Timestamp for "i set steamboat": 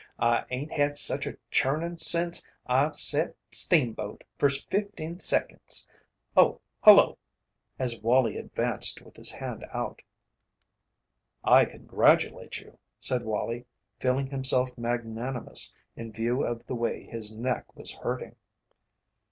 2.65-4.23